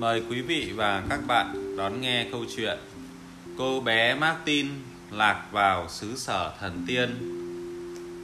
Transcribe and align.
Mời 0.00 0.22
quý 0.30 0.40
vị 0.40 0.72
và 0.76 1.02
các 1.10 1.20
bạn 1.26 1.76
đón 1.76 2.00
nghe 2.00 2.26
câu 2.32 2.44
chuyện 2.56 2.78
Cô 3.58 3.80
bé 3.80 4.14
Martin 4.14 4.66
lạc 5.10 5.44
vào 5.52 5.88
xứ 5.88 6.16
sở 6.16 6.52
thần 6.60 6.84
tiên 6.86 7.10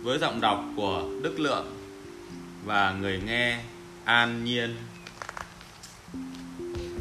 với 0.03 0.19
giọng 0.19 0.41
đọc 0.41 0.65
của 0.77 1.05
Đức 1.23 1.41
Lượng 1.41 1.77
và 2.65 2.93
người 3.01 3.21
nghe 3.27 3.59
An 4.05 4.45
Nhiên. 4.45 4.77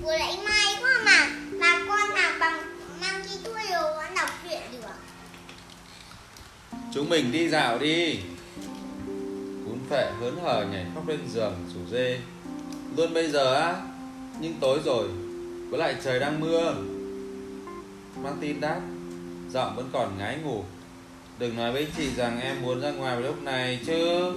Vừa 0.04 0.18
nãy 0.18 0.38
may 0.46 0.76
quá 0.82 0.92
mà 1.06 1.30
Mà 1.52 1.86
con 1.88 2.16
nào 2.16 2.32
bằng 2.40 2.60
mang 3.02 3.24
thuốc 3.44 3.56
đồ 3.72 3.94
con 3.96 4.16
đọc 4.16 4.30
truyện 4.44 4.62
được 4.72 4.88
Chúng 6.94 7.10
mình 7.10 7.32
đi 7.32 7.50
dạo 7.50 7.80
đi. 7.80 8.20
Cún 9.66 9.80
phệ 9.90 10.12
hớn 10.22 10.38
hở 10.44 10.66
nhảy 10.72 10.86
khóc 10.96 11.08
lên 11.08 11.20
giường 11.34 11.56
rủ 11.74 11.80
dê. 11.92 12.20
Luôn 12.98 13.14
bây 13.14 13.30
giờ 13.30 13.56
á, 13.56 13.76
nhưng 14.40 14.54
tối 14.60 14.80
rồi, 14.86 15.08
với 15.70 15.80
lại 15.80 15.96
trời 16.04 16.20
đang 16.20 16.40
mưa. 16.40 16.76
Martin 18.24 18.62
đáp, 18.62 18.82
giọng 19.52 19.76
vẫn 19.76 19.90
còn 19.94 20.18
ngái 20.18 20.38
ngủ. 20.38 20.64
Đừng 21.40 21.56
nói 21.56 21.72
với 21.72 21.88
chị 21.98 22.10
rằng 22.16 22.42
em 22.42 22.62
muốn 22.62 22.82
ra 22.82 22.92
ngoài 22.92 23.16
vào 23.16 23.22
lúc 23.22 23.44
này 23.44 23.80
chứ. 23.86 24.32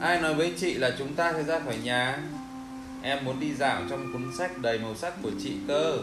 Ai 0.00 0.20
nói 0.20 0.34
với 0.34 0.52
chị 0.60 0.74
là 0.74 0.94
chúng 0.98 1.14
ta 1.14 1.32
sẽ 1.32 1.42
ra 1.42 1.60
khỏi 1.60 1.76
nhà? 1.84 2.18
Em 3.02 3.24
muốn 3.24 3.40
đi 3.40 3.54
dạo 3.54 3.82
trong 3.90 4.12
cuốn 4.12 4.22
sách 4.38 4.58
đầy 4.58 4.78
màu 4.78 4.94
sắc 4.94 5.14
của 5.22 5.30
chị 5.42 5.52
cơ. 5.68 5.98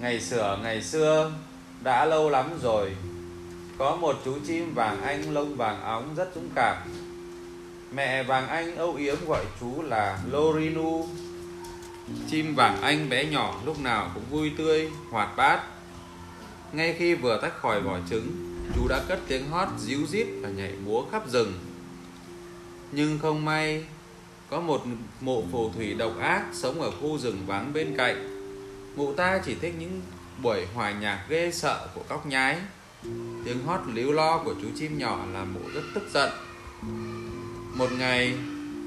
Ngày 0.00 0.20
xưa, 0.20 0.58
ngày 0.62 0.82
xưa, 0.82 1.32
đã 1.82 2.04
lâu 2.04 2.30
lắm 2.30 2.58
rồi. 2.62 2.96
Có 3.78 3.96
một 3.96 4.16
chú 4.24 4.34
chim 4.46 4.74
vàng 4.74 5.02
anh 5.02 5.34
lông 5.34 5.56
vàng 5.56 5.82
óng 5.82 6.14
rất 6.16 6.30
dũng 6.34 6.48
cảm. 6.54 6.76
Mẹ 7.92 8.22
vàng 8.22 8.48
anh 8.48 8.76
âu 8.76 8.94
yếm 8.94 9.16
gọi 9.26 9.44
chú 9.60 9.82
là 9.82 10.18
Lorinu. 10.30 11.06
Chim 12.30 12.54
vàng 12.54 12.82
anh 12.82 13.08
bé 13.08 13.24
nhỏ 13.24 13.60
lúc 13.64 13.80
nào 13.80 14.10
cũng 14.14 14.24
vui 14.30 14.52
tươi, 14.58 14.90
hoạt 15.10 15.36
bát. 15.36 15.60
Ngay 16.72 16.94
khi 16.98 17.14
vừa 17.14 17.40
tách 17.42 17.58
khỏi 17.60 17.80
vỏ 17.80 17.98
trứng, 18.10 18.56
chú 18.74 18.88
đã 18.88 19.00
cất 19.08 19.20
tiếng 19.28 19.48
hót 19.50 19.68
díu 19.78 20.06
dít 20.06 20.26
và 20.40 20.48
nhảy 20.48 20.72
múa 20.84 21.02
khắp 21.12 21.28
rừng. 21.28 21.52
Nhưng 22.92 23.18
không 23.18 23.44
may, 23.44 23.84
có 24.50 24.60
một 24.60 24.82
mụ 25.20 25.44
phù 25.52 25.72
thủy 25.72 25.94
độc 25.94 26.18
ác 26.20 26.44
sống 26.52 26.80
ở 26.80 26.90
khu 26.90 27.18
rừng 27.18 27.38
vắng 27.46 27.72
bên 27.72 27.96
cạnh. 27.96 28.36
Mụ 28.96 29.14
ta 29.14 29.40
chỉ 29.44 29.54
thích 29.54 29.74
những 29.78 30.00
buổi 30.42 30.66
hòa 30.74 30.90
nhạc 30.90 31.24
ghê 31.28 31.50
sợ 31.52 31.88
của 31.94 32.02
cóc 32.08 32.26
nhái. 32.26 32.56
Tiếng 33.44 33.64
hót 33.66 33.80
líu 33.94 34.12
lo 34.12 34.38
của 34.38 34.54
chú 34.62 34.68
chim 34.76 34.98
nhỏ 34.98 35.26
làm 35.32 35.54
mụ 35.54 35.60
rất 35.74 35.82
tức 35.94 36.08
giận. 36.12 36.30
Một 37.80 37.92
ngày, 37.98 38.34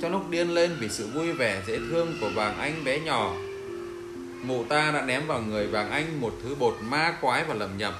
trong 0.01 0.11
lúc 0.11 0.29
điên 0.29 0.49
lên 0.49 0.75
vì 0.79 0.89
sự 0.89 1.07
vui 1.07 1.31
vẻ 1.31 1.61
dễ 1.67 1.77
thương 1.77 2.17
của 2.21 2.29
vàng 2.35 2.57
anh 2.57 2.83
bé 2.83 2.99
nhỏ, 2.99 3.33
mụ 4.43 4.63
ta 4.63 4.91
đã 4.91 5.05
ném 5.05 5.27
vào 5.27 5.41
người 5.41 5.67
vàng 5.67 5.91
anh 5.91 6.21
một 6.21 6.33
thứ 6.43 6.55
bột 6.55 6.77
ma 6.81 7.17
quái 7.21 7.43
và 7.43 7.53
lầm 7.53 7.77
nhầm. 7.77 7.93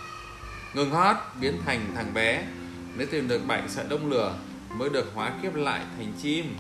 Ngừng 0.74 0.92
hót 0.92 1.16
biến 1.42 1.58
thành 1.66 1.92
thằng 1.96 2.14
bé, 2.14 2.48
nếu 2.96 3.08
tìm 3.12 3.28
được 3.28 3.42
bảy 3.48 3.62
sợi 3.68 3.86
đông 3.90 4.10
lửa 4.10 4.38
mới 4.78 4.90
được 4.90 5.12
hóa 5.16 5.32
kiếp 5.42 5.56
lại 5.56 5.82
thành 5.98 6.14
chim. 6.22 6.56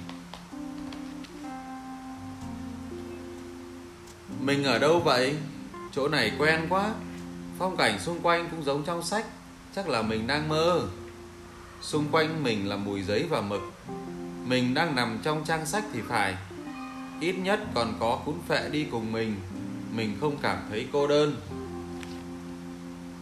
Mình 4.41 4.63
ở 4.63 4.79
đâu 4.79 4.99
vậy? 4.99 5.35
Chỗ 5.91 6.07
này 6.07 6.31
quen 6.39 6.65
quá. 6.69 6.91
Phong 7.59 7.77
cảnh 7.77 7.99
xung 7.99 8.19
quanh 8.19 8.47
cũng 8.51 8.63
giống 8.63 8.83
trong 8.83 9.03
sách, 9.03 9.25
chắc 9.75 9.89
là 9.89 10.01
mình 10.01 10.27
đang 10.27 10.49
mơ. 10.49 10.87
Xung 11.81 12.05
quanh 12.11 12.43
mình 12.43 12.69
là 12.69 12.75
mùi 12.75 13.01
giấy 13.01 13.25
và 13.29 13.41
mực. 13.41 13.61
Mình 14.45 14.73
đang 14.73 14.95
nằm 14.95 15.19
trong 15.23 15.43
trang 15.45 15.65
sách 15.65 15.83
thì 15.93 16.01
phải. 16.09 16.35
Ít 17.19 17.33
nhất 17.33 17.59
còn 17.73 17.93
có 17.99 18.19
cún 18.25 18.35
phệ 18.47 18.69
đi 18.69 18.85
cùng 18.91 19.11
mình. 19.11 19.35
Mình 19.95 20.17
không 20.21 20.37
cảm 20.41 20.57
thấy 20.69 20.87
cô 20.93 21.07
đơn. 21.07 21.35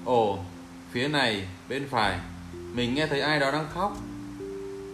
Ồ, 0.05 0.39
phía 0.91 1.07
này, 1.07 1.47
bên 1.69 1.87
phải, 1.89 2.19
mình 2.53 2.95
nghe 2.95 3.07
thấy 3.07 3.21
ai 3.21 3.39
đó 3.39 3.51
đang 3.51 3.67
khóc. 3.73 3.97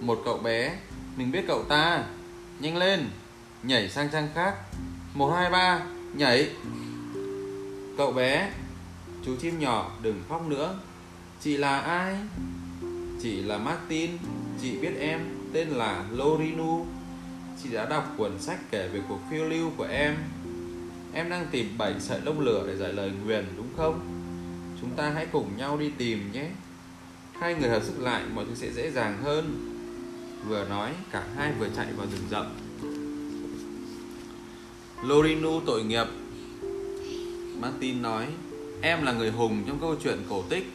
Một 0.02 0.22
cậu 0.26 0.38
bé, 0.38 0.78
mình 1.16 1.32
biết 1.32 1.44
cậu 1.48 1.64
ta. 1.64 2.04
Nhanh 2.60 2.78
lên, 2.78 3.10
nhảy 3.64 3.90
sang 3.90 4.10
trang 4.10 4.30
khác. 4.36 4.56
Một 5.14 5.32
hai 5.32 5.50
ba, 5.50 5.82
nhảy. 6.14 6.50
Cậu 7.98 8.12
bé, 8.12 8.52
chú 9.26 9.36
chim 9.42 9.60
nhỏ 9.60 9.92
đừng 10.02 10.24
khóc 10.30 10.48
nữa. 10.48 10.80
Chị 11.42 11.58
là 11.58 11.80
ai? 11.80 12.16
Chị 13.22 13.36
là 13.42 13.58
Martin, 13.58 14.12
chị 14.62 14.78
biết 14.78 14.92
em 15.00 15.37
tên 15.58 15.70
là 15.70 16.06
Lorinu. 16.12 16.86
Chị 17.64 17.70
đã 17.70 17.86
đọc 17.86 18.14
cuốn 18.18 18.32
sách 18.40 18.60
kể 18.72 18.90
về 18.94 19.02
cuộc 19.10 19.20
phiêu 19.30 19.46
lưu 19.46 19.72
của 19.78 19.84
em. 19.84 20.16
Em 21.14 21.30
đang 21.30 21.48
tìm 21.52 21.78
bảy 21.78 21.96
sợi 22.00 22.22
lông 22.22 22.40
lửa 22.40 22.64
để 22.68 22.76
giải 22.76 22.94
lời 22.94 23.12
nguyền 23.26 23.46
đúng 23.58 23.68
không? 23.78 24.00
Chúng 24.82 24.90
ta 24.96 25.10
hãy 25.10 25.28
cùng 25.32 25.58
nhau 25.58 25.78
đi 25.78 25.92
tìm 25.98 26.32
nhé. 26.32 26.50
Hai 27.40 27.56
người 27.56 27.70
hợp 27.70 27.84
sức 27.84 28.00
lại 28.00 28.24
mọi 28.34 28.46
thứ 28.46 28.56
sẽ 28.56 28.72
dễ 28.72 28.92
dàng 28.92 29.18
hơn. 29.24 29.74
Vừa 30.48 30.66
nói, 30.70 30.92
cả 31.12 31.24
hai 31.36 31.54
vừa 31.60 31.68
chạy 31.76 31.88
vào 31.98 32.08
rừng 32.12 32.28
rậm. 32.32 32.46
Lorinu 35.04 35.62
tội 35.66 35.84
nghiệp. 35.84 36.08
Martin 37.62 38.02
nói, 38.02 38.28
em 38.82 39.04
là 39.04 39.12
người 39.12 39.32
hùng 39.32 39.64
trong 39.68 39.80
câu 39.80 39.96
chuyện 40.04 40.18
cổ 40.30 40.44
tích. 40.50 40.72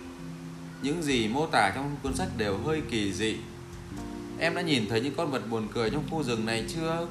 Những 0.82 1.02
gì 1.02 1.28
mô 1.28 1.46
tả 1.46 1.72
trong 1.74 1.96
cuốn 2.02 2.14
sách 2.14 2.28
đều 2.38 2.58
hơi 2.58 2.82
kỳ 2.90 3.12
dị. 3.12 3.36
Em 4.42 4.54
đã 4.54 4.62
nhìn 4.62 4.88
thấy 4.88 5.00
những 5.00 5.14
con 5.16 5.30
vật 5.30 5.42
buồn 5.50 5.68
cười 5.74 5.90
trong 5.90 6.04
khu 6.10 6.22
rừng 6.22 6.46
này 6.46 6.64
chưa? 6.74 7.06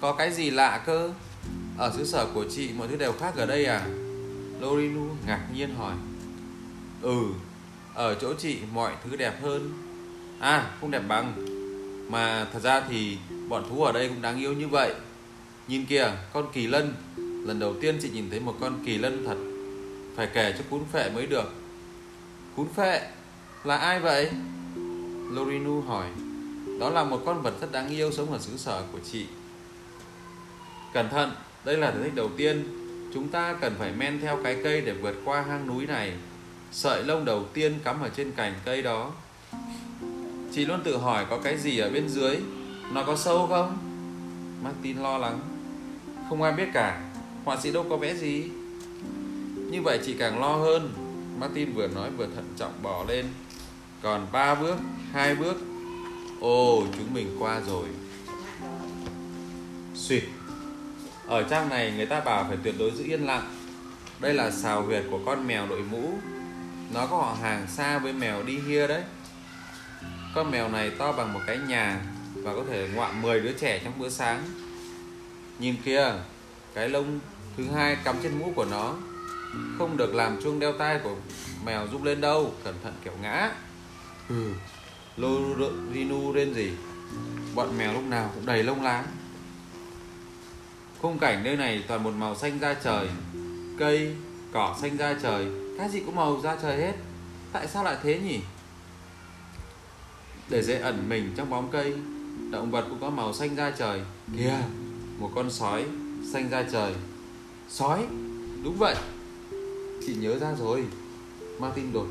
Có 0.00 0.12
cái 0.12 0.32
gì 0.32 0.50
lạ 0.50 0.82
cơ? 0.86 1.10
Ở 1.78 1.92
xứ 1.96 2.04
sở 2.04 2.26
của 2.34 2.44
chị 2.50 2.70
mọi 2.78 2.88
thứ 2.88 2.96
đều 2.96 3.12
khác 3.12 3.36
ở 3.36 3.46
đây 3.46 3.64
à? 3.64 3.86
Lorinu 4.60 5.06
ngạc 5.26 5.40
nhiên 5.54 5.74
hỏi. 5.74 5.94
Ừ, 7.02 7.22
ở 7.94 8.14
chỗ 8.14 8.34
chị 8.38 8.58
mọi 8.72 8.92
thứ 9.04 9.16
đẹp 9.16 9.42
hơn. 9.42 9.72
À, 10.40 10.70
không 10.80 10.90
đẹp 10.90 11.02
bằng. 11.08 11.32
Mà 12.10 12.46
thật 12.52 12.60
ra 12.62 12.80
thì 12.88 13.16
bọn 13.48 13.64
thú 13.68 13.84
ở 13.84 13.92
đây 13.92 14.08
cũng 14.08 14.22
đáng 14.22 14.40
yêu 14.40 14.52
như 14.52 14.68
vậy. 14.68 14.94
Nhìn 15.68 15.86
kìa, 15.86 16.12
con 16.32 16.46
kỳ 16.52 16.66
lân. 16.66 16.94
Lần 17.46 17.58
đầu 17.58 17.74
tiên 17.80 17.98
chị 18.02 18.10
nhìn 18.10 18.30
thấy 18.30 18.40
một 18.40 18.56
con 18.60 18.82
kỳ 18.86 18.98
lân 18.98 19.26
thật. 19.26 19.36
Phải 20.16 20.28
kể 20.34 20.54
cho 20.58 20.64
cún 20.70 20.84
phệ 20.92 21.10
mới 21.10 21.26
được. 21.26 21.52
Cún 22.56 22.68
phệ? 22.76 23.00
Là 23.64 23.76
ai 23.76 24.00
vậy? 24.00 24.30
Lorinu 25.30 25.80
hỏi. 25.80 26.06
Đó 26.80 26.90
là 26.90 27.04
một 27.04 27.22
con 27.26 27.42
vật 27.42 27.54
rất 27.60 27.72
đáng 27.72 27.88
yêu 27.88 28.12
sống 28.12 28.32
ở 28.32 28.38
xứ 28.38 28.56
sở 28.56 28.82
của 28.92 28.98
chị. 29.12 29.26
Cẩn 30.92 31.08
thận, 31.08 31.30
đây 31.64 31.76
là 31.76 31.90
thử 31.90 32.02
thách 32.02 32.14
đầu 32.14 32.30
tiên. 32.36 32.64
Chúng 33.14 33.28
ta 33.28 33.56
cần 33.60 33.74
phải 33.78 33.92
men 33.92 34.20
theo 34.20 34.38
cái 34.44 34.60
cây 34.64 34.80
để 34.80 34.92
vượt 34.92 35.14
qua 35.24 35.42
hang 35.42 35.66
núi 35.66 35.86
này. 35.86 36.12
Sợi 36.72 37.04
lông 37.04 37.24
đầu 37.24 37.44
tiên 37.44 37.78
cắm 37.84 38.02
ở 38.02 38.08
trên 38.08 38.32
cành 38.32 38.54
cây 38.64 38.82
đó. 38.82 39.12
Chị 40.52 40.64
luôn 40.64 40.80
tự 40.84 40.96
hỏi 40.96 41.26
có 41.30 41.38
cái 41.38 41.58
gì 41.58 41.78
ở 41.78 41.90
bên 41.90 42.08
dưới. 42.08 42.36
Nó 42.92 43.02
có 43.02 43.16
sâu 43.16 43.46
không? 43.46 43.78
Martin 44.62 44.96
lo 44.96 45.18
lắng. 45.18 45.40
Không 46.28 46.42
ai 46.42 46.52
biết 46.52 46.68
cả. 46.72 47.10
Họa 47.44 47.56
sĩ 47.62 47.72
đâu 47.72 47.86
có 47.90 47.96
vẽ 47.96 48.14
gì. 48.14 48.50
Như 49.70 49.82
vậy 49.82 50.00
chị 50.06 50.14
càng 50.18 50.40
lo 50.40 50.56
hơn. 50.56 50.92
Martin 51.40 51.72
vừa 51.72 51.88
nói 51.88 52.10
vừa 52.10 52.26
thận 52.26 52.44
trọng 52.56 52.72
bỏ 52.82 53.04
lên. 53.08 53.26
Còn 54.02 54.26
ba 54.32 54.54
bước, 54.54 54.76
hai 55.12 55.34
bước. 55.34 55.56
Ồ, 56.40 56.86
chúng 56.96 57.14
mình 57.14 57.36
qua 57.38 57.60
rồi. 57.66 57.86
Xuyệt. 59.94 60.22
Ở 61.26 61.42
trang 61.42 61.68
này 61.68 61.92
người 61.96 62.06
ta 62.06 62.20
bảo 62.20 62.44
phải 62.48 62.56
tuyệt 62.62 62.74
đối 62.78 62.90
giữ 62.90 63.04
yên 63.04 63.26
lặng. 63.26 63.54
Đây 64.20 64.34
là 64.34 64.50
xào 64.50 64.82
huyệt 64.82 65.04
của 65.10 65.20
con 65.26 65.46
mèo 65.46 65.66
đội 65.66 65.82
mũ. 65.82 66.12
Nó 66.94 67.06
có 67.06 67.16
họ 67.16 67.36
hàng 67.42 67.66
xa 67.68 67.98
với 67.98 68.12
mèo 68.12 68.42
đi 68.42 68.58
hia 68.58 68.86
đấy. 68.86 69.02
Con 70.34 70.50
mèo 70.50 70.68
này 70.68 70.90
to 70.90 71.12
bằng 71.12 71.32
một 71.32 71.40
cái 71.46 71.58
nhà 71.68 72.00
và 72.34 72.54
có 72.54 72.64
thể 72.70 72.88
ngoạm 72.94 73.22
10 73.22 73.40
đứa 73.40 73.52
trẻ 73.52 73.80
trong 73.84 73.98
bữa 73.98 74.08
sáng. 74.08 74.42
Nhìn 75.58 75.74
kia, 75.84 76.12
cái 76.74 76.88
lông 76.88 77.20
thứ 77.56 77.64
hai 77.74 77.96
cắm 78.04 78.16
trên 78.22 78.38
mũ 78.38 78.52
của 78.56 78.64
nó 78.64 78.94
không 79.78 79.96
được 79.96 80.14
làm 80.14 80.42
chuông 80.42 80.60
đeo 80.60 80.72
tai 80.72 80.98
của 81.04 81.14
mèo 81.64 81.86
rung 81.92 82.04
lên 82.04 82.20
đâu, 82.20 82.54
cẩn 82.64 82.74
thận 82.82 82.92
kiểu 83.04 83.12
ngã. 83.22 83.50
Ừ, 84.28 84.52
Lorinu 85.16 86.32
lên 86.32 86.54
gì? 86.54 86.70
Bọn 87.54 87.78
mèo 87.78 87.92
lúc 87.92 88.02
nào 88.02 88.30
cũng 88.34 88.46
đầy 88.46 88.62
lông 88.62 88.82
lá. 88.82 89.04
Khung 91.00 91.18
cảnh 91.18 91.44
nơi 91.44 91.56
này 91.56 91.84
toàn 91.88 92.02
một 92.02 92.14
màu 92.14 92.36
xanh 92.36 92.58
da 92.60 92.74
trời, 92.74 93.08
cây, 93.78 94.14
cỏ 94.52 94.76
xanh 94.80 94.96
da 94.98 95.14
trời, 95.22 95.46
cái 95.78 95.88
gì 95.88 96.00
cũng 96.00 96.14
màu 96.14 96.40
da 96.44 96.56
trời 96.62 96.76
hết. 96.76 96.92
Tại 97.52 97.68
sao 97.68 97.84
lại 97.84 97.96
thế 98.02 98.18
nhỉ? 98.18 98.40
Để 100.48 100.62
dễ 100.62 100.78
ẩn 100.78 101.08
mình 101.08 101.32
trong 101.36 101.50
bóng 101.50 101.68
cây, 101.72 101.94
động 102.50 102.70
vật 102.70 102.86
cũng 102.88 103.00
có 103.00 103.10
màu 103.10 103.34
xanh 103.34 103.56
da 103.56 103.70
trời. 103.70 104.00
Kìa, 104.36 104.58
một 105.18 105.30
con 105.34 105.50
sói 105.50 105.84
xanh 106.32 106.48
da 106.50 106.62
trời. 106.72 106.94
Sói, 107.68 108.06
đúng 108.62 108.76
vậy. 108.78 108.96
Chị 110.06 110.14
nhớ 110.14 110.38
ra 110.38 110.54
rồi. 110.58 110.84
Martin 111.58 111.92
đột 111.92 112.06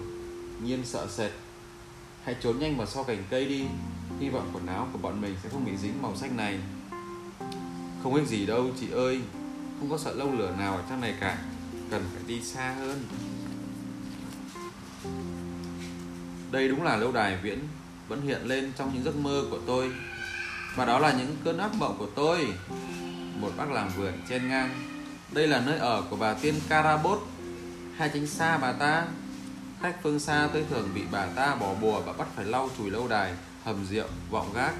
nhiên 0.64 0.82
sợ 0.86 1.08
sệt. 1.08 1.32
Hãy 2.26 2.36
trốn 2.42 2.60
nhanh 2.60 2.78
vào 2.78 2.88
sau 2.88 3.04
cành 3.04 3.24
cây 3.30 3.46
đi. 3.46 3.66
Hy 4.20 4.30
vọng 4.30 4.50
quần 4.54 4.68
áo 4.68 4.88
của 4.94 4.98
bọn 4.98 5.22
mình 5.22 5.36
sẽ 5.44 5.50
không 5.50 5.66
bị 5.66 5.78
dính 5.78 6.02
màu 6.02 6.16
xanh 6.16 6.38
này. 6.38 6.60
Không 8.04 8.16
ích 8.16 8.28
gì 8.28 8.46
đâu, 8.46 8.72
chị 8.80 8.92
ơi. 8.92 9.22
Không 9.80 9.90
có 9.90 9.98
sợ 9.98 10.14
lâu 10.14 10.32
lửa 10.32 10.56
nào 10.60 10.76
ở 10.76 10.84
trong 10.90 11.02
này 11.02 11.14
cả. 11.20 11.38
Cần 11.92 12.04
phải 12.14 12.24
đi 12.28 12.42
xa 12.42 12.76
hơn. 12.80 13.04
Đây 16.52 16.68
đúng 16.68 16.84
là 16.84 16.96
lâu 16.96 17.12
đài 17.12 17.38
viễn 17.38 17.60
Vẫn 18.08 18.22
hiện 18.22 18.42
lên 18.44 18.72
trong 18.78 18.92
những 18.94 19.04
giấc 19.04 19.16
mơ 19.16 19.44
của 19.52 19.60
tôi. 19.68 19.92
Và 20.76 20.86
đó 20.86 21.00
là 21.00 21.14
những 21.14 21.36
cơn 21.44 21.58
ác 21.58 21.74
mộng 21.76 21.96
của 22.00 22.10
tôi. 22.16 22.48
Một 23.40 23.52
bác 23.58 23.72
làm 23.72 23.90
vườn 23.98 24.14
trên 24.30 24.50
ngang. 24.50 24.70
Đây 25.32 25.48
là 25.48 25.60
nơi 25.66 25.78
ở 25.78 26.04
của 26.10 26.16
bà 26.16 26.34
tiên 26.34 26.56
Karabot 26.70 27.20
Hai 27.98 28.10
tránh 28.14 28.28
xa 28.28 28.58
bà 28.58 28.72
ta. 28.72 29.08
Khách 29.82 29.96
phương 30.04 30.20
xa 30.20 30.50
tôi 30.54 30.66
thường 30.70 30.90
bị 30.96 31.02
bà 31.12 31.26
ta 31.26 31.56
bỏ 31.56 31.74
bùa 31.82 32.02
và 32.02 32.14
bắt 32.14 32.28
phải 32.36 32.46
lau 32.46 32.70
chùi 32.78 32.90
lâu 32.90 33.08
đài, 33.08 33.34
hầm 33.64 33.86
rượu, 33.86 34.08
vọng 34.30 34.52
gác. 34.56 34.74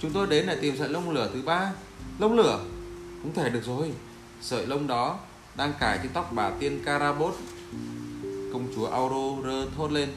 Chúng 0.00 0.12
tôi 0.12 0.26
đến 0.26 0.46
để 0.46 0.58
tìm 0.60 0.76
sợi 0.78 0.88
lông 0.88 1.10
lửa 1.10 1.30
thứ 1.34 1.42
ba. 1.42 1.72
Lông 2.18 2.34
lửa? 2.34 2.60
Không 3.22 3.34
thể 3.34 3.50
được 3.50 3.64
rồi. 3.64 3.92
Sợi 4.40 4.66
lông 4.66 4.86
đó 4.86 5.18
đang 5.56 5.72
cài 5.80 5.98
trên 6.02 6.12
tóc 6.12 6.32
bà 6.32 6.50
tiên 6.50 6.82
carabot 6.84 7.34
Công 8.52 8.68
chúa 8.74 8.86
Aurora 8.86 9.70
thốt 9.76 9.92
lên. 9.92 10.08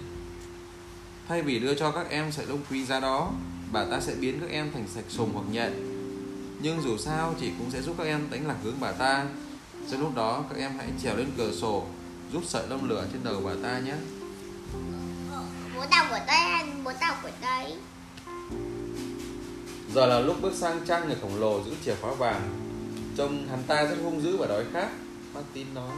Thay 1.27 1.41
vì 1.41 1.59
đưa 1.59 1.73
cho 1.73 1.91
các 1.91 2.09
em 2.09 2.31
sợi 2.31 2.45
lông 2.45 2.59
quý 2.71 2.85
giá 2.85 2.99
đó, 2.99 3.31
bà 3.71 3.85
ta 3.85 3.99
sẽ 3.99 4.13
biến 4.15 4.39
các 4.39 4.49
em 4.49 4.71
thành 4.73 4.87
sạch 4.87 5.05
sùng 5.07 5.31
hoặc 5.33 5.45
nhện. 5.51 5.73
Nhưng 6.61 6.81
dù 6.81 6.97
sao 6.97 7.35
chị 7.39 7.51
cũng 7.57 7.71
sẽ 7.71 7.81
giúp 7.81 7.95
các 7.97 8.03
em 8.03 8.27
đánh 8.31 8.47
lạc 8.47 8.55
hướng 8.63 8.79
bà 8.79 8.91
ta. 8.91 9.25
Trong 9.91 10.01
lúc 10.01 10.15
đó 10.15 10.43
các 10.49 10.57
em 10.59 10.71
hãy 10.77 10.87
trèo 11.03 11.15
lên 11.15 11.31
cửa 11.37 11.51
sổ 11.51 11.85
rút 12.33 12.43
sợi 12.47 12.67
lông 12.67 12.89
lửa 12.89 13.05
trên 13.11 13.23
đầu 13.23 13.41
bà 13.45 13.51
ta 13.63 13.79
nhé. 13.79 13.93
Bố 15.75 15.85
đau 15.91 16.05
của 16.09 16.19
tôi 16.27 16.69
bố 16.83 16.91
đau 17.01 17.15
của 17.23 17.29
tôi? 17.41 17.73
Giờ 19.95 20.05
là 20.05 20.19
lúc 20.19 20.41
bước 20.41 20.53
sang 20.55 20.85
trang 20.87 21.07
người 21.07 21.17
khổng 21.21 21.39
lồ 21.39 21.63
giữ 21.63 21.71
chìa 21.85 21.95
khóa 22.01 22.13
vàng. 22.13 22.41
Trông 23.17 23.47
hắn 23.49 23.63
ta 23.67 23.85
rất 23.85 23.95
hung 24.03 24.23
dữ 24.23 24.37
và 24.37 24.47
đói 24.47 24.65
khát. 24.73 24.89
Martin 25.33 25.73
nói 25.73 25.91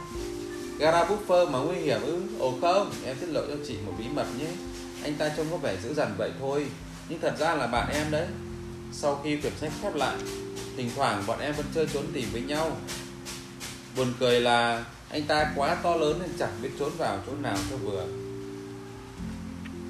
gara 0.78 1.04
buffer 1.04 1.50
mà 1.50 1.58
nguy 1.58 1.76
hiểm 1.76 2.02
ư? 2.02 2.22
Ồ 2.38 2.54
không 2.60 2.92
em 3.04 3.16
tiết 3.20 3.26
lộ 3.26 3.40
cho 3.40 3.56
chị 3.66 3.76
một 3.86 3.92
bí 3.98 4.04
mật 4.14 4.26
nhé. 4.38 4.48
Anh 5.02 5.14
ta 5.14 5.28
trông 5.36 5.46
có 5.50 5.56
vẻ 5.56 5.76
dữ 5.82 5.94
dằn 5.94 6.14
vậy 6.18 6.30
thôi 6.40 6.66
nhưng 7.08 7.20
thật 7.20 7.34
ra 7.38 7.54
là 7.54 7.66
bạn 7.66 7.88
em 7.92 8.10
đấy. 8.10 8.26
Sau 8.92 9.20
khi 9.24 9.36
quyển 9.36 9.52
sách 9.60 9.72
khép 9.82 9.94
lại 9.94 10.16
thỉnh 10.76 10.90
thoảng 10.96 11.22
bọn 11.26 11.40
em 11.40 11.54
vẫn 11.56 11.66
chơi 11.74 11.86
trốn 11.86 12.04
tìm 12.12 12.28
với 12.32 12.40
nhau. 12.40 12.76
Buồn 13.96 14.12
cười 14.20 14.40
là 14.40 14.84
anh 15.12 15.22
ta 15.22 15.52
quá 15.56 15.74
to 15.74 15.96
lớn 15.96 16.18
nên 16.20 16.30
chẳng 16.38 16.52
biết 16.62 16.70
trốn 16.78 16.90
vào 16.98 17.18
chỗ 17.26 17.32
nào 17.42 17.56
cho 17.70 17.76
vừa. 17.76 18.06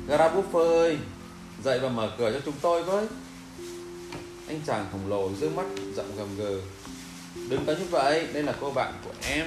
Gara 0.08 0.30
ơi, 0.52 0.98
dậy 1.64 1.78
và 1.78 1.88
mở 1.88 2.10
cửa 2.18 2.32
cho 2.32 2.40
chúng 2.44 2.54
tôi 2.60 2.82
với. 2.82 3.06
Anh 4.48 4.60
chàng 4.66 4.86
khổng 4.92 5.08
lồ 5.08 5.30
dương 5.40 5.56
mắt, 5.56 5.66
giọng 5.94 6.16
gầm 6.16 6.36
gừ. 6.36 6.60
Đừng 7.48 7.66
có 7.66 7.72
như 7.72 7.84
vậy, 7.90 8.26
đây 8.32 8.42
là 8.42 8.54
cô 8.60 8.70
bạn 8.70 8.94
của 9.04 9.10
em. 9.22 9.46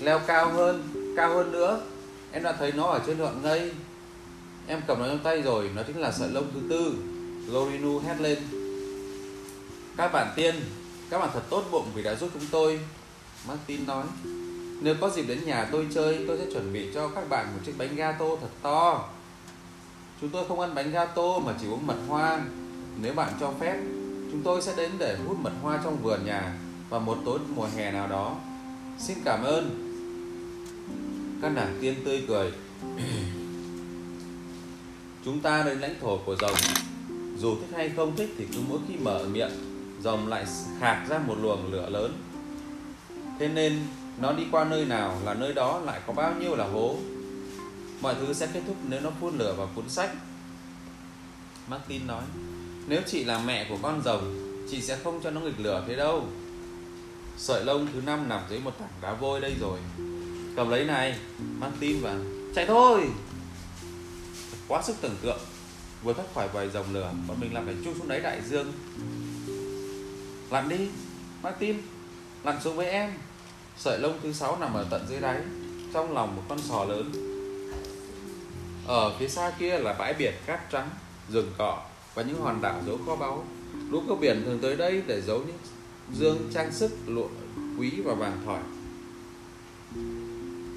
Leo 0.00 0.18
cao 0.18 0.52
hơn 0.52 0.88
cao 1.16 1.34
hơn 1.34 1.52
nữa. 1.52 1.80
Em 2.32 2.42
đã 2.42 2.52
thấy 2.52 2.72
nó 2.72 2.84
ở 2.84 3.00
trên 3.06 3.18
đoạn 3.18 3.42
ngây. 3.42 3.72
Em 4.66 4.80
cầm 4.86 4.98
nó 4.98 5.08
trong 5.08 5.22
tay 5.22 5.42
rồi, 5.42 5.70
nó 5.74 5.82
chính 5.82 6.00
là 6.00 6.12
sợi 6.12 6.28
lông 6.28 6.50
thứ 6.54 6.60
tư. 6.70 6.94
Lorinu 7.46 7.98
hét 7.98 8.20
lên. 8.20 8.38
Các 9.96 10.12
bạn 10.12 10.32
tiên 10.36 10.54
các 11.12 11.18
bạn 11.18 11.30
thật 11.32 11.42
tốt 11.50 11.64
bụng 11.70 11.86
vì 11.94 12.02
đã 12.02 12.14
giúp 12.14 12.30
chúng 12.34 12.46
tôi. 12.50 12.80
Martin 13.48 13.86
nói, 13.86 14.04
Nếu 14.82 14.94
có 15.00 15.10
dịp 15.10 15.22
đến 15.22 15.44
nhà 15.46 15.68
tôi 15.72 15.86
chơi, 15.94 16.24
Tôi 16.28 16.38
sẽ 16.38 16.44
chuẩn 16.52 16.72
bị 16.72 16.88
cho 16.94 17.08
các 17.08 17.28
bạn 17.28 17.46
một 17.54 17.60
chiếc 17.66 17.72
bánh 17.78 17.96
gato 17.96 18.26
thật 18.40 18.48
to. 18.62 19.08
Chúng 20.20 20.30
tôi 20.30 20.44
không 20.48 20.60
ăn 20.60 20.74
bánh 20.74 20.90
gato 20.90 21.38
mà 21.38 21.54
chỉ 21.60 21.66
uống 21.68 21.86
mật 21.86 21.96
hoa. 22.08 22.40
Nếu 23.00 23.14
bạn 23.14 23.32
cho 23.40 23.52
phép, 23.60 23.76
Chúng 24.30 24.42
tôi 24.44 24.62
sẽ 24.62 24.72
đến 24.76 24.90
để 24.98 25.16
hút 25.26 25.36
mật 25.40 25.52
hoa 25.62 25.80
trong 25.84 26.02
vườn 26.02 26.26
nhà 26.26 26.58
Vào 26.88 27.00
một 27.00 27.18
tối 27.24 27.38
mùa 27.54 27.66
hè 27.76 27.92
nào 27.92 28.08
đó. 28.08 28.36
Xin 28.98 29.18
cảm 29.24 29.42
ơn. 29.42 29.88
Các 31.42 31.48
nàng 31.48 31.78
tiên 31.80 31.94
tươi 32.04 32.24
cười. 32.28 32.52
Chúng 35.24 35.40
ta 35.40 35.62
đến 35.62 35.78
lãnh 35.78 35.94
thổ 36.00 36.18
của 36.26 36.36
rồng. 36.36 36.56
Dù 37.38 37.54
thích 37.54 37.76
hay 37.76 37.88
không 37.96 38.16
thích 38.16 38.34
thì 38.38 38.46
cứ 38.54 38.58
mỗi 38.68 38.78
khi 38.88 38.94
mở 38.96 39.24
miệng 39.32 39.71
Rồng 40.02 40.28
lại 40.28 40.44
khạc 40.80 41.08
ra 41.08 41.18
một 41.18 41.34
luồng 41.42 41.72
lửa 41.72 41.88
lớn. 41.88 42.12
Thế 43.38 43.48
nên, 43.48 43.80
nó 44.18 44.32
đi 44.32 44.46
qua 44.50 44.64
nơi 44.64 44.84
nào 44.84 45.18
là 45.24 45.34
nơi 45.34 45.54
đó 45.54 45.80
lại 45.84 46.00
có 46.06 46.12
bao 46.12 46.34
nhiêu 46.40 46.56
là 46.56 46.66
hố. 46.66 46.96
Mọi 48.00 48.14
thứ 48.14 48.32
sẽ 48.32 48.48
kết 48.54 48.62
thúc 48.66 48.76
nếu 48.88 49.00
nó 49.00 49.10
phun 49.20 49.38
lửa 49.38 49.54
vào 49.58 49.68
cuốn 49.74 49.88
sách. 49.88 50.10
Martin 51.68 52.06
nói, 52.06 52.22
Nếu 52.86 53.00
chị 53.06 53.24
là 53.24 53.40
mẹ 53.46 53.66
của 53.68 53.78
con 53.82 54.02
rồng, 54.04 54.38
Chị 54.70 54.80
sẽ 54.80 54.96
không 55.04 55.20
cho 55.22 55.30
nó 55.30 55.40
nghịch 55.40 55.60
lửa 55.60 55.84
thế 55.88 55.96
đâu. 55.96 56.26
Sợi 57.36 57.64
lông 57.64 57.86
thứ 57.92 58.00
năm 58.06 58.28
nằm 58.28 58.40
dưới 58.50 58.60
một 58.60 58.78
tảng 58.78 58.88
đá 59.02 59.14
vôi 59.14 59.40
đây 59.40 59.54
rồi. 59.60 59.78
Cầm 60.56 60.70
lấy 60.70 60.84
này. 60.84 61.18
Martin 61.58 62.00
và 62.00 62.16
chạy 62.54 62.66
thôi. 62.66 63.10
Quá 64.68 64.82
sức 64.82 64.96
tưởng 65.00 65.16
tượng, 65.22 65.38
Vừa 66.02 66.12
thoát 66.12 66.24
khỏi 66.34 66.48
vài 66.48 66.70
dòng 66.70 66.86
lửa, 66.92 67.12
Bọn 67.28 67.40
mình 67.40 67.54
làm 67.54 67.64
phải 67.64 67.74
chui 67.84 67.94
xuống 67.94 68.08
đáy 68.08 68.20
đại 68.20 68.40
dương. 68.48 68.72
Lặn 70.52 70.68
đi 70.68 70.88
Martin 71.42 71.76
Lặn 72.44 72.60
xuống 72.62 72.76
với 72.76 72.86
em. 72.86 73.12
Sợi 73.76 73.98
lông 73.98 74.18
thứ 74.22 74.32
sáu 74.32 74.58
nằm 74.60 74.74
ở 74.74 74.86
tận 74.90 75.06
dưới 75.08 75.20
đáy, 75.20 75.40
Trong 75.92 76.12
lòng 76.12 76.36
một 76.36 76.42
con 76.48 76.58
sò 76.58 76.84
lớn. 76.84 77.12
Ở 78.86 79.18
phía 79.18 79.28
xa 79.28 79.52
kia 79.58 79.78
là 79.78 79.92
bãi 79.92 80.14
biển 80.14 80.34
cát 80.46 80.70
trắng, 80.70 80.90
Rừng 81.28 81.52
cọ 81.58 81.82
Và 82.14 82.22
những 82.22 82.40
hòn 82.40 82.62
đảo 82.62 82.82
giấu 82.86 82.98
kho 83.06 83.16
báu. 83.16 83.44
Lũ 83.90 84.02
cướp 84.08 84.20
biển 84.20 84.42
thường 84.44 84.58
tới 84.62 84.76
đây 84.76 85.02
để 85.06 85.20
giấu 85.20 85.38
những 85.38 85.58
dương 86.12 86.50
trang 86.54 86.72
sức 86.72 86.92
lụa 87.06 87.28
quý 87.78 87.90
và 88.04 88.14
vàng 88.14 88.42
thỏi. 88.46 88.60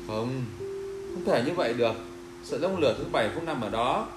Không 0.08 0.46
Không 1.14 1.24
thể 1.26 1.44
như 1.46 1.54
vậy 1.54 1.74
được. 1.74 1.96
Sợi 2.44 2.60
lông 2.60 2.78
lửa 2.78 2.96
thứ 2.98 3.06
bảy 3.12 3.30
cũng 3.36 3.46
nằm 3.46 3.62
ở 3.62 3.70
đó. 3.70 4.08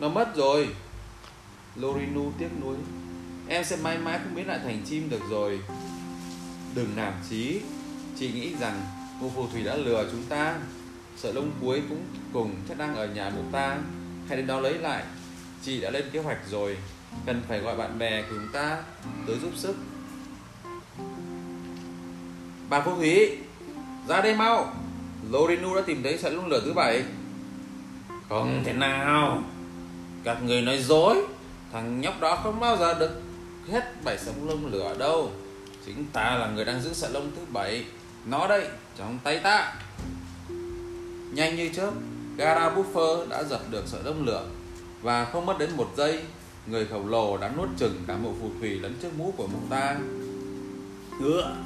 Nó 0.00 0.08
mất 0.08 0.36
rồi. 0.36 0.68
Lorinu 1.76 2.32
tiếc 2.38 2.48
nuối. 2.60 2.76
Em 3.48 3.64
sẽ 3.64 3.76
mãi 3.76 3.98
mãi 3.98 4.18
không 4.24 4.34
biết 4.34 4.46
lại 4.46 4.58
thành 4.64 4.82
chim 4.86 5.10
được 5.10 5.22
rồi. 5.30 5.60
Đừng 6.74 6.96
nản 6.96 7.12
chí. 7.30 7.60
Chị 8.18 8.32
nghĩ 8.32 8.54
rằng 8.60 8.80
một 9.20 9.30
phù 9.34 9.48
thủy 9.48 9.62
đã 9.64 9.76
lừa 9.76 10.08
chúng 10.10 10.22
ta. 10.28 10.58
Sợi 11.16 11.32
lông 11.32 11.50
cuối 11.60 11.82
cũng 11.88 12.04
cùng 12.32 12.54
chắc 12.68 12.78
đang 12.78 12.96
ở 12.96 13.06
nhà 13.06 13.30
của 13.36 13.42
ta 13.52 13.78
Hãy 14.28 14.36
đến 14.36 14.46
đó 14.46 14.60
lấy 14.60 14.74
lại. 14.74 15.02
Chị 15.62 15.80
đã 15.80 15.90
lên 15.90 16.04
kế 16.12 16.18
hoạch 16.18 16.38
rồi. 16.50 16.76
Cần 17.26 17.42
phải 17.48 17.58
gọi 17.58 17.76
bạn 17.76 17.98
bè 17.98 18.22
của 18.22 18.28
chúng 18.28 18.48
ta 18.52 18.82
tới 19.26 19.36
giúp 19.42 19.50
sức. 19.56 19.76
Bà 22.68 22.80
phù 22.80 22.96
thủy 22.96 23.38
Ra 24.08 24.20
đây 24.20 24.34
mau. 24.34 24.72
Lorinu 25.30 25.76
đã 25.76 25.82
tìm 25.86 26.02
thấy 26.02 26.18
sợi 26.18 26.32
lông 26.32 26.46
lửa 26.46 26.60
thứ 26.64 26.72
bảy. 26.72 27.02
Không 28.28 28.62
thể 28.64 28.72
nào. 28.72 29.42
Các 30.24 30.42
người 30.42 30.62
nói 30.62 30.78
dối. 30.78 31.26
Thằng 31.72 32.00
nhóc 32.00 32.20
đó 32.20 32.36
không 32.36 32.60
bao 32.60 32.76
giờ 32.76 32.98
được 32.98 33.22
hết 33.68 34.04
bảy 34.04 34.18
sợi 34.18 34.34
lông 34.46 34.66
lửa 34.66 34.94
đâu. 34.98 35.30
Chính 35.86 36.06
ta 36.12 36.34
là 36.34 36.50
người 36.54 36.64
đang 36.64 36.82
giữ 36.82 36.92
sợi 36.92 37.10
lông 37.10 37.30
thứ 37.36 37.42
bảy. 37.52 37.84
Nó 38.26 38.46
đây, 38.46 38.68
trong 38.98 39.18
tay 39.24 39.38
ta. 39.38 39.74
Nhanh 41.32 41.56
như 41.56 41.70
chớp 41.74 41.90
Gara 42.36 42.70
Buffer 42.70 43.28
đã 43.28 43.42
giật 43.44 43.60
được 43.70 43.84
sợi 43.86 44.02
lông 44.04 44.24
lửa. 44.24 44.48
Và 45.02 45.24
không 45.24 45.46
mất 45.46 45.58
đến 45.58 45.70
một 45.76 45.90
giây 45.96 46.22
Người 46.66 46.86
khổng 46.86 47.08
lồ 47.08 47.36
đã 47.36 47.50
nuốt 47.56 47.68
chừng 47.76 48.04
cả 48.06 48.16
mụ 48.16 48.34
phù 48.40 48.50
thủy 48.60 48.70
lẫn 48.80 48.94
chiếc 49.02 49.08
mũ 49.18 49.34
của 49.36 49.46
mụ 49.46 49.58
ta. 49.70 49.96
Ưa 51.20 51.56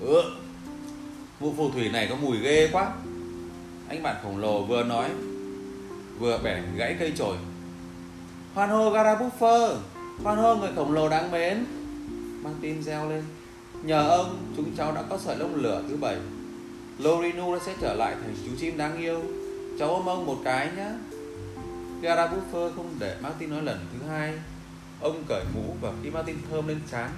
Ưa 0.00 0.22
Mụ 1.40 1.54
phù 1.56 1.70
thủy 1.70 1.88
này 1.88 2.06
có 2.10 2.16
mùi 2.16 2.38
ghê 2.38 2.68
quá. 2.72 2.92
Anh 3.88 4.02
bạn 4.02 4.16
khổng 4.22 4.38
lồ 4.38 4.62
vừa 4.62 4.84
nói 4.84 5.10
Vừa 6.18 6.38
bẻ 6.38 6.62
gãy 6.76 6.96
cây 6.98 7.12
chổi. 7.16 7.36
Hoan 8.54 8.70
hô 8.70 8.90
Gara 8.90 9.14
Buffer. 9.14 9.76
Hoan 10.22 10.38
hô 10.38 10.56
người 10.56 10.70
khổng 10.76 10.92
lồ 10.92 11.08
đáng 11.08 11.30
mến. 11.30 11.64
Mang 12.42 12.54
tin 12.60 12.82
reo 12.82 13.10
lên. 13.10 13.24
Nhờ 13.82 14.08
ông, 14.08 14.52
chúng 14.56 14.76
cháu 14.76 14.92
đã 14.92 15.02
có 15.10 15.18
sợi 15.18 15.36
lông 15.36 15.54
lửa 15.54 15.82
thứ 15.88 15.96
bảy. 15.96 16.16
Lorinu 16.98 17.58
sẽ 17.66 17.74
trở 17.80 17.94
lại 17.94 18.16
thành 18.22 18.36
chú 18.46 18.52
chim 18.58 18.76
đáng 18.76 18.98
yêu. 18.98 19.22
Cháu 19.78 19.88
ôm 19.88 20.06
ông 20.06 20.26
một 20.26 20.36
cái 20.44 20.70
nhé 20.76 20.90
Gara 22.02 22.26
Buffer 22.26 22.70
không 22.76 22.94
để 22.98 23.16
Martin 23.22 23.50
nói 23.50 23.62
lần 23.62 23.78
thứ 23.92 24.06
hai. 24.08 24.34
Ông 25.00 25.24
cởi 25.28 25.44
mũ 25.54 25.76
và 25.80 25.92
khi 26.02 26.10
Martin 26.10 26.36
thơm 26.50 26.68
lên 26.68 26.80
trán, 26.90 27.10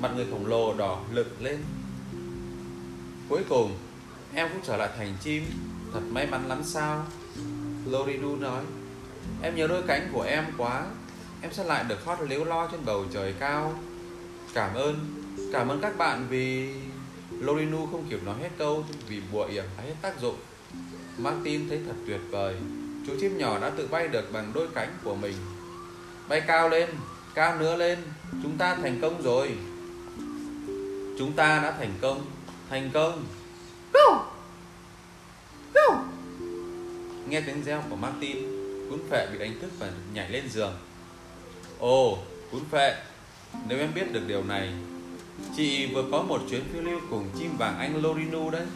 mặt 0.00 0.10
người 0.16 0.26
khổng 0.30 0.46
lồ 0.46 0.74
đỏ 0.74 1.00
lực 1.12 1.42
lên. 1.42 1.58
Cuối 3.28 3.42
cùng, 3.48 3.72
em 4.34 4.48
cũng 4.52 4.62
trở 4.66 4.76
lại 4.76 4.88
thành 4.98 5.14
chim. 5.20 5.44
Thật 5.92 6.00
may 6.10 6.26
mắn 6.26 6.48
lắm 6.48 6.62
sao? 6.64 7.04
Lorinu 7.86 8.36
nói, 8.36 8.64
em 9.42 9.56
nhớ 9.56 9.66
đôi 9.66 9.82
cánh 9.86 10.08
của 10.12 10.22
em 10.22 10.44
quá 10.56 10.86
em 11.42 11.52
sẽ 11.52 11.64
lại 11.64 11.84
được 11.88 12.04
hót 12.04 12.18
liếu 12.20 12.44
lo 12.44 12.66
trên 12.66 12.84
bầu 12.84 13.04
trời 13.12 13.34
cao. 13.38 13.78
Cảm 14.54 14.74
ơn. 14.74 14.96
Cảm 15.52 15.68
ơn 15.68 15.80
các 15.80 15.98
bạn 15.98 16.26
vì 16.30 16.74
Lorinu 17.40 17.86
không 17.86 18.06
kịp 18.10 18.22
nói 18.24 18.34
hết 18.40 18.50
câu 18.58 18.84
Vì 19.08 19.20
bùa 19.32 19.44
yểm 19.44 19.64
đã 19.76 19.84
hết 19.84 19.94
tác 20.02 20.20
dụng. 20.20 20.36
Martin 21.18 21.68
thấy 21.68 21.80
thật 21.86 21.94
tuyệt 22.06 22.20
vời. 22.30 22.54
Chú 23.06 23.12
chim 23.20 23.38
nhỏ 23.38 23.58
đã 23.58 23.70
tự 23.70 23.86
bay 23.86 24.08
được 24.08 24.32
bằng 24.32 24.52
đôi 24.54 24.68
cánh 24.74 24.98
của 25.04 25.14
mình. 25.14 25.34
Bay 26.28 26.40
cao 26.40 26.68
lên 26.68 26.90
Cao 27.34 27.58
nữa 27.58 27.76
lên. 27.76 27.98
Chúng 28.42 28.58
ta 28.58 28.74
thành 28.74 28.98
công 29.02 29.22
rồi. 29.22 29.56
Chúng 31.18 31.32
ta 31.36 31.60
đã 31.62 31.74
thành 31.78 31.92
công. 32.00 32.26
Thành 32.70 32.90
công. 32.94 33.24
Go. 33.92 34.24
Go. 35.74 36.04
Nghe 37.28 37.40
tiếng 37.40 37.62
reo 37.62 37.82
của 37.90 37.96
Martin 37.96 38.36
Cún 38.90 39.00
phệ 39.10 39.26
bị 39.32 39.38
đánh 39.38 39.60
thức 39.60 39.70
và 39.78 39.90
nhảy 40.14 40.30
lên 40.30 40.48
giường 40.50 40.72
Ồ, 41.78 42.18
cún 42.52 42.60
phệ 42.70 42.94
Nếu 43.68 43.78
em 43.78 43.94
biết 43.94 44.12
được 44.12 44.22
điều 44.26 44.44
này 44.44 44.72
Chị 45.56 45.86
vừa 45.94 46.04
có 46.12 46.22
một 46.22 46.40
chuyến 46.50 46.64
phiêu 46.72 46.82
lưu 46.82 47.00
cùng 47.10 47.24
chim 47.38 47.50
vàng 47.58 47.78
anh 47.78 48.02
Lorinu 48.02 48.50
đấy. 48.50 48.66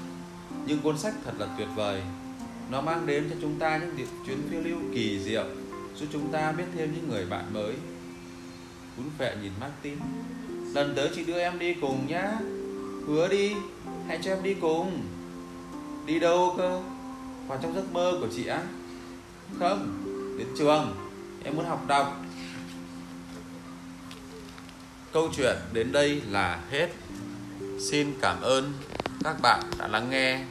Nhưng 0.67 0.79
cuốn 0.79 0.99
sách 0.99 1.15
thật 1.25 1.33
là 1.39 1.47
tuyệt 1.59 1.69
vời. 1.75 2.03
Nó 2.71 2.81
mang 2.81 3.07
đến 3.07 3.27
cho 3.31 3.37
chúng 3.41 3.59
ta 3.59 3.79
những 3.79 4.07
chuyến 4.27 4.39
phiêu 4.51 4.61
lưu 4.61 4.79
kỳ 4.95 5.19
diệu 5.19 5.45
Giúp 5.97 6.07
chúng 6.13 6.33
ta 6.33 6.53
biết 6.53 6.65
thêm 6.75 6.93
những 6.95 7.09
người 7.09 7.27
bạn 7.27 7.45
mới. 7.53 7.75
Cún 8.97 9.07
phệ 9.19 9.37
nhìn 9.43 9.53
Martin. 9.61 9.99
Lần 10.75 10.93
tới 10.97 11.11
chị 11.15 11.25
đưa 11.25 11.39
em 11.39 11.59
đi 11.59 11.75
cùng 11.75 12.07
nhá. 12.07 12.33
Hứa 13.07 13.29
đi 13.29 13.55
Hãy 14.09 14.19
cho 14.23 14.31
em 14.31 14.43
đi 14.43 14.55
cùng. 14.55 15.03
Đi 16.07 16.19
đâu 16.19 16.55
cơ? 16.59 16.81
Vào 17.49 17.59
trong 17.63 17.75
giấc 17.75 17.93
mơ 17.93 18.19
của 18.21 18.29
chị 18.37 18.47
á. 18.47 18.63
Không 19.59 19.99
Đến 20.39 20.47
trường. 20.59 20.97
Em 21.45 21.57
muốn 21.57 21.65
học 21.65 21.85
đọc. 21.87 22.25
Câu 25.13 25.29
chuyện 25.37 25.57
đến 25.73 25.93
đây 25.93 26.23
là 26.31 26.61
hết. 26.71 26.89
Xin 27.79 28.15
cảm 28.21 28.41
ơn 28.41 28.73
các 29.25 29.37
bạn 29.43 29.63
đã 29.79 29.89
lắng 29.89 30.11
nghe. 30.11 30.45